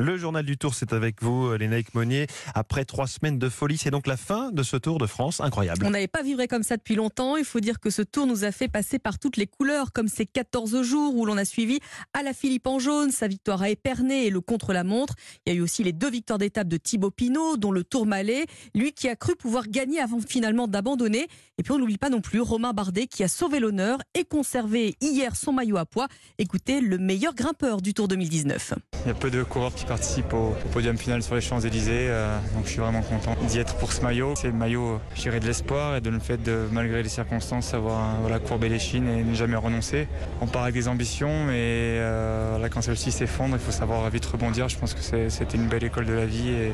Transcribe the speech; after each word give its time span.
Le 0.00 0.16
journal 0.16 0.46
du 0.46 0.56
Tour, 0.56 0.74
c'est 0.74 0.94
avec 0.94 1.22
vous, 1.22 1.52
Lénaïque 1.52 1.94
Monnier. 1.94 2.26
Après 2.54 2.86
trois 2.86 3.06
semaines 3.06 3.38
de 3.38 3.50
folie, 3.50 3.76
c'est 3.76 3.90
donc 3.90 4.06
la 4.06 4.16
fin 4.16 4.50
de 4.50 4.62
ce 4.62 4.78
Tour 4.78 4.96
de 4.96 5.04
France 5.04 5.42
incroyable. 5.42 5.84
On 5.84 5.90
n'avait 5.90 6.08
pas 6.08 6.22
vivré 6.22 6.48
comme 6.48 6.62
ça 6.62 6.78
depuis 6.78 6.94
longtemps. 6.94 7.36
Il 7.36 7.44
faut 7.44 7.60
dire 7.60 7.80
que 7.80 7.90
ce 7.90 8.00
Tour 8.00 8.26
nous 8.26 8.44
a 8.44 8.50
fait 8.50 8.68
passer 8.68 8.98
par 8.98 9.18
toutes 9.18 9.36
les 9.36 9.46
couleurs, 9.46 9.92
comme 9.92 10.08
ces 10.08 10.24
14 10.24 10.80
jours 10.84 11.14
où 11.16 11.26
l'on 11.26 11.36
a 11.36 11.44
suivi 11.44 11.80
à 12.14 12.22
la 12.22 12.32
Philippe 12.32 12.66
en 12.66 12.78
jaune, 12.78 13.10
sa 13.10 13.28
victoire 13.28 13.60
à 13.60 13.68
Épernay 13.68 14.24
et 14.24 14.30
le 14.30 14.40
contre-la-montre. 14.40 15.12
Il 15.44 15.52
y 15.52 15.56
a 15.56 15.58
eu 15.58 15.60
aussi 15.60 15.84
les 15.84 15.92
deux 15.92 16.10
victoires 16.10 16.38
d'étape 16.38 16.68
de 16.68 16.78
Thibaut 16.78 17.10
Pinot, 17.10 17.58
dont 17.58 17.70
le 17.70 17.84
Tour 17.84 18.06
Malais, 18.06 18.46
lui 18.74 18.94
qui 18.94 19.06
a 19.06 19.16
cru 19.16 19.36
pouvoir 19.36 19.68
gagner 19.68 20.00
avant 20.00 20.20
finalement 20.26 20.66
d'abandonner. 20.66 21.26
Et 21.58 21.62
puis 21.62 21.72
on 21.72 21.78
n'oublie 21.78 21.98
pas 21.98 22.08
non 22.08 22.22
plus 22.22 22.40
Romain 22.40 22.72
Bardet 22.72 23.06
qui 23.06 23.22
a 23.22 23.28
sauvé 23.28 23.60
l'honneur 23.60 23.98
et 24.14 24.24
conservé 24.24 24.96
hier 25.02 25.36
son 25.36 25.52
maillot 25.52 25.76
à 25.76 25.84
poids. 25.84 26.08
Écoutez, 26.38 26.80
le 26.80 26.96
meilleur 26.96 27.34
grimpeur 27.34 27.82
du 27.82 27.92
Tour 27.92 28.08
2019. 28.08 28.72
Il 29.04 29.08
y 29.08 29.10
a 29.10 29.14
peu 29.14 29.30
de 29.30 29.42
coureurs 29.42 29.74
qui 29.74 29.84
participent 29.90 30.34
au, 30.34 30.54
podium 30.72 30.96
final 30.96 31.20
sur 31.20 31.34
les 31.34 31.40
Champs-Élysées, 31.40 32.06
euh, 32.08 32.38
donc 32.54 32.66
je 32.66 32.70
suis 32.70 32.78
vraiment 32.78 33.02
content 33.02 33.34
d'y 33.48 33.58
être 33.58 33.74
pour 33.74 33.92
ce 33.92 34.02
maillot. 34.02 34.34
C'est 34.36 34.46
le 34.46 34.52
maillot, 34.52 35.00
je 35.16 35.22
dirais, 35.22 35.40
de 35.40 35.46
l'espoir 35.46 35.96
et 35.96 36.00
de 36.00 36.10
le 36.10 36.20
fait 36.20 36.40
de, 36.40 36.68
malgré 36.70 37.02
les 37.02 37.08
circonstances, 37.08 37.66
savoir 37.66 38.14
voilà, 38.20 38.38
courber 38.38 38.68
les 38.68 38.78
chines 38.78 39.08
et 39.08 39.24
ne 39.24 39.34
jamais 39.34 39.56
renoncer. 39.56 40.06
On 40.40 40.46
part 40.46 40.62
avec 40.62 40.74
des 40.74 40.86
ambitions, 40.86 41.44
mais 41.46 41.98
euh, 41.98 42.68
quand 42.70 42.82
celle-ci 42.82 43.10
s'effondre, 43.10 43.56
il 43.56 43.60
faut 43.60 43.72
savoir 43.72 44.08
vite 44.10 44.26
rebondir. 44.26 44.68
Je 44.68 44.78
pense 44.78 44.94
que 44.94 45.28
c'était 45.28 45.56
une 45.56 45.66
belle 45.66 45.82
école 45.82 46.06
de 46.06 46.12
la 46.12 46.24
vie 46.24 46.50
et 46.50 46.72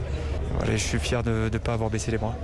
je 0.70 0.76
suis 0.76 0.98
fier 0.98 1.22
de 1.22 1.48
ne 1.50 1.58
pas 1.58 1.72
avoir 1.72 1.88
baissé 1.88 2.10
les 2.10 2.18
bras. 2.18 2.36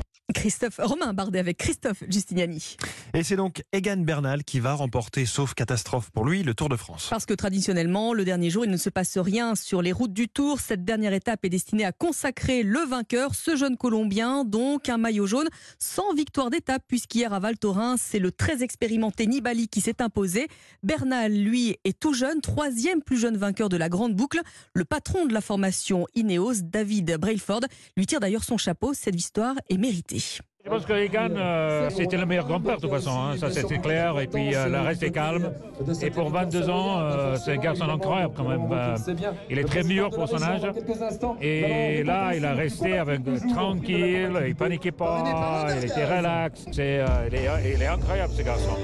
Christophe 0.43 0.81
Romain 0.83 1.13
Bardet 1.13 1.39
avec 1.39 1.57
Christophe 1.57 2.03
Giustiniani. 2.09 2.75
Et 3.15 3.23
c'est 3.23 3.37
donc 3.37 3.63
Egan 3.73 3.99
Bernal 3.99 4.43
qui 4.43 4.59
va 4.59 4.73
remporter, 4.75 5.25
sauf 5.25 5.55
catastrophe 5.55 6.11
pour 6.11 6.25
lui, 6.25 6.43
le 6.43 6.53
Tour 6.53 6.69
de 6.69 6.75
France. 6.75 7.07
Parce 7.11 7.27
que 7.27 7.35
traditionnellement, 7.35 8.13
le 8.13 8.25
dernier 8.25 8.51
jour, 8.51 8.65
il 8.65 8.71
ne 8.73 8.77
se 8.77 8.91
passe 8.91 9.19
rien 9.19 9.55
sur 9.55 9.83
les 9.83 9.93
routes 9.93 10.13
du 10.13 10.29
Tour. 10.29 10.59
Cette 10.59 10.85
dernière 10.85 11.13
étape 11.13 11.45
est 11.45 11.49
destinée 11.49 11.85
à 11.85 11.93
consacrer 11.93 12.65
le 12.65 12.81
vainqueur, 12.81 13.37
ce 13.37 13.55
jeune 13.55 13.77
Colombien, 13.77 14.45
donc 14.45 14.89
un 14.89 14.99
maillot 14.99 15.29
jaune, 15.29 15.49
sans 15.79 16.12
victoire 16.12 16.51
d'étape, 16.51 16.83
puisqu'hier 16.89 17.33
à 17.33 17.39
Val 17.39 17.56
Thorens, 17.56 18.01
c'est 18.01 18.19
le 18.19 18.33
très 18.33 18.65
expérimenté 18.65 19.29
Nibali 19.29 19.69
qui 19.69 19.81
s'est 19.81 20.03
imposé. 20.03 20.49
Bernal, 20.83 21.33
lui, 21.33 21.77
est 21.84 21.97
tout 21.97 22.15
jeune, 22.15 22.41
troisième 22.41 23.01
plus 23.01 23.17
jeune 23.17 23.37
vainqueur 23.37 23.69
de 23.69 23.77
la 23.77 23.89
grande 23.89 24.17
boucle. 24.17 24.41
Le 24.75 24.84
patron 24.84 25.25
de 25.25 25.33
la 25.33 25.41
formation 25.41 26.09
Ineos, 26.17 26.62
David 26.65 27.17
Brailford, 27.17 27.61
lui 27.97 28.06
tire 28.06 28.19
d'ailleurs 28.19 28.43
son 28.43 28.59
chapeau. 28.59 28.93
Cette 28.93 29.15
victoire 29.15 29.55
est 29.69 29.79
méritée. 29.79 30.31
Je 30.65 30.71
pense 30.71 30.87
que 30.87 30.93
Egan, 30.93 31.31
euh, 31.37 31.91
c'était 31.91 32.17
le 32.17 32.25
meilleur 32.25 32.47
grand-père 32.47 32.77
de 32.77 32.83
toute 32.83 32.91
façon, 32.91 33.11
hein. 33.11 33.37
ça 33.37 33.51
c'était 33.51 33.79
clair, 33.79 34.21
et 34.21 34.29
puis 34.29 34.55
euh, 34.55 34.69
le 34.69 34.79
reste 34.79 35.03
est 35.03 35.11
calme. 35.11 35.51
Et 36.01 36.11
pour 36.11 36.31
22 36.31 36.71
ans, 36.71 37.01
euh, 37.01 37.37
c'est 37.37 37.55
un 37.55 37.57
garçon 37.57 37.89
incroyable 37.89 38.33
quand 38.37 38.49
même. 38.49 38.69
il 39.51 39.59
est 39.59 39.65
très 39.65 39.83
mûr 39.83 40.11
pour 40.11 40.29
son 40.29 40.41
âge. 40.41 40.63
Et 41.41 42.05
là, 42.05 42.37
il 42.37 42.45
a 42.45 42.55
resté 42.55 42.97
avec 42.97 43.23
tranquille, 43.53 44.41
il 44.47 44.55
paniquait 44.55 44.93
pas, 44.93 45.67
il 45.77 45.85
était 45.85 46.05
relax. 46.05 46.65
C'est, 46.71 47.01
il, 47.27 47.83
est, 47.83 47.87
incroyable 47.87 48.33
ce 48.33 48.43
garçon. 48.43 48.77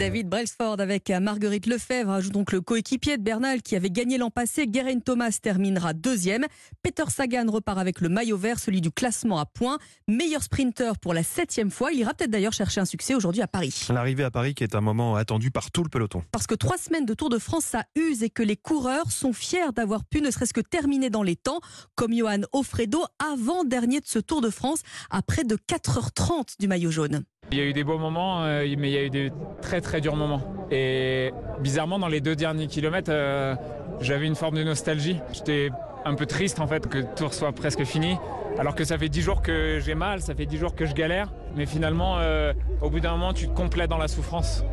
David 0.00 0.28
Brailsford 0.28 0.80
avec 0.80 1.08
Marguerite 1.08 1.66
Lefebvre 1.66 2.10
ajoute 2.10 2.32
donc 2.32 2.50
le 2.50 2.60
coéquipier 2.60 3.16
de 3.16 3.22
Bernal 3.22 3.62
qui 3.62 3.76
avait 3.76 3.90
gagné 3.90 4.18
l'an 4.18 4.30
passé. 4.30 4.66
Guerin 4.66 4.98
Thomas 4.98 5.38
terminera 5.40 5.92
deuxième. 5.92 6.46
Peter 6.82 7.04
Sagan 7.08 7.46
repart 7.48 7.78
avec 7.78 8.00
le 8.00 8.08
maillot 8.08 8.36
vert, 8.36 8.58
celui 8.58 8.80
du 8.80 8.90
classement 8.90 9.38
à 9.38 9.46
points. 9.46 9.78
Meilleur 10.08 10.42
sprinter 10.42 10.98
pour 11.00 11.11
la 11.12 11.22
septième 11.22 11.70
fois. 11.70 11.92
Il 11.92 11.98
ira 12.00 12.14
peut-être 12.14 12.30
d'ailleurs 12.30 12.52
chercher 12.52 12.80
un 12.80 12.84
succès 12.84 13.14
aujourd'hui 13.14 13.42
à 13.42 13.46
Paris. 13.46 13.86
L'arrivée 13.90 14.24
à 14.24 14.30
Paris 14.30 14.54
qui 14.54 14.64
est 14.64 14.74
un 14.74 14.80
moment 14.80 15.16
attendu 15.16 15.50
par 15.50 15.70
tout 15.70 15.82
le 15.82 15.88
peloton. 15.88 16.22
Parce 16.32 16.46
que 16.46 16.54
trois 16.54 16.78
semaines 16.78 17.06
de 17.06 17.14
Tour 17.14 17.28
de 17.28 17.38
France, 17.38 17.64
ça 17.64 17.84
use 17.94 18.22
et 18.22 18.30
que 18.30 18.42
les 18.42 18.56
coureurs 18.56 19.10
sont 19.10 19.32
fiers 19.32 19.72
d'avoir 19.74 20.04
pu 20.04 20.20
ne 20.20 20.30
serait-ce 20.30 20.54
que 20.54 20.60
terminer 20.60 21.10
dans 21.10 21.22
les 21.22 21.36
temps, 21.36 21.60
comme 21.94 22.14
Johan 22.14 22.42
Ofredo, 22.52 23.04
avant-dernier 23.18 24.00
de 24.00 24.06
ce 24.06 24.18
Tour 24.18 24.40
de 24.40 24.50
France, 24.50 24.80
à 25.10 25.22
près 25.22 25.44
de 25.44 25.56
4h30 25.56 26.54
du 26.58 26.68
maillot 26.68 26.90
jaune. 26.90 27.24
Il 27.52 27.58
y 27.58 27.60
a 27.60 27.64
eu 27.64 27.74
des 27.74 27.84
beaux 27.84 27.98
moments, 27.98 28.44
euh, 28.44 28.64
mais 28.78 28.88
il 28.88 28.94
y 28.94 28.96
a 28.96 29.02
eu 29.02 29.10
des 29.10 29.30
très 29.60 29.82
très 29.82 30.00
durs 30.00 30.16
moments. 30.16 30.40
Et 30.70 31.32
bizarrement, 31.60 31.98
dans 31.98 32.08
les 32.08 32.22
deux 32.22 32.34
derniers 32.34 32.66
kilomètres, 32.66 33.10
euh, 33.12 33.54
j'avais 34.00 34.26
une 34.26 34.36
forme 34.36 34.56
de 34.56 34.64
nostalgie. 34.64 35.20
J'étais 35.34 35.68
un 36.06 36.14
peu 36.14 36.24
triste 36.24 36.60
en 36.60 36.66
fait 36.66 36.88
que 36.88 36.98
le 36.98 37.06
tour 37.14 37.34
soit 37.34 37.52
presque 37.52 37.84
fini. 37.84 38.16
Alors 38.58 38.74
que 38.74 38.84
ça 38.84 38.96
fait 38.96 39.10
10 39.10 39.20
jours 39.20 39.42
que 39.42 39.80
j'ai 39.84 39.94
mal, 39.94 40.22
ça 40.22 40.34
fait 40.34 40.46
10 40.46 40.56
jours 40.56 40.74
que 40.74 40.86
je 40.86 40.94
galère. 40.94 41.30
Mais 41.54 41.66
finalement, 41.66 42.16
euh, 42.18 42.54
au 42.80 42.88
bout 42.88 43.00
d'un 43.00 43.12
moment, 43.12 43.34
tu 43.34 43.48
te 43.48 43.54
complètes 43.54 43.90
dans 43.90 43.98
la 43.98 44.08
souffrance. 44.08 44.64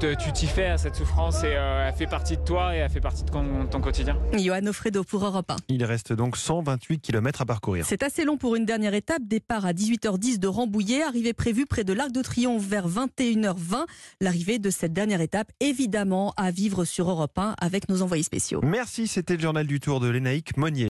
Tu 0.00 0.32
t'y 0.32 0.46
fais 0.46 0.66
à 0.66 0.78
cette 0.78 0.96
souffrance 0.96 1.44
et 1.44 1.54
euh, 1.56 1.88
elle 1.88 1.94
fait 1.94 2.06
partie 2.06 2.36
de 2.36 2.42
toi 2.42 2.74
et 2.74 2.78
elle 2.78 2.90
fait 2.90 3.00
partie 3.00 3.24
de 3.24 3.30
ton, 3.30 3.80
quotidien. 3.80 4.18
Johan 4.36 4.66
Ofredo 4.66 5.02
pour 5.02 5.24
Europe 5.24 5.50
1. 5.50 5.56
Il 5.68 5.84
reste 5.84 6.12
donc 6.12 6.36
128 6.36 7.00
km 7.00 7.42
à 7.42 7.46
parcourir. 7.46 7.86
C'est 7.86 8.02
assez 8.02 8.24
long 8.24 8.36
pour 8.36 8.56
une 8.56 8.66
dernière 8.66 8.94
étape. 8.94 9.22
Départ 9.22 9.64
à 9.64 9.72
18h10 9.72 10.38
de 10.38 10.46
Rambouillet. 10.46 11.02
Arrivée 11.02 11.32
prévue 11.32 11.64
près 11.66 11.84
de 11.84 11.92
l'Arc 11.92 12.12
de 12.12 12.22
Triomphe 12.22 12.66
vers 12.66 12.88
21h20. 12.88 13.84
L'arrivée 14.20 14.58
de 14.58 14.70
cette 14.70 14.92
dernière 14.92 15.20
étape, 15.20 15.50
évidemment, 15.60 16.34
à 16.36 16.50
vivre 16.50 16.84
sur 16.84 17.08
Europe 17.08 17.38
1 17.38 17.54
avec 17.58 17.88
nos 17.88 18.02
envoyés 18.02 18.22
spéciaux. 18.22 18.60
Merci, 18.62 19.06
c'était 19.06 19.36
le 19.36 19.40
journal 19.40 19.66
du 19.66 19.80
Tour 19.80 20.00
de 20.00 20.08
l'Énaïque 20.08 20.56
Monnier. 20.56 20.82